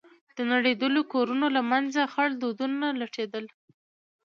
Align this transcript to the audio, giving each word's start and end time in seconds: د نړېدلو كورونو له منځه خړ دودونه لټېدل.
د 0.37 0.39
نړېدلو 0.51 1.01
كورونو 1.11 1.45
له 1.55 1.61
منځه 1.71 2.01
خړ 2.13 2.29
دودونه 2.41 2.87
لټېدل. 3.01 3.45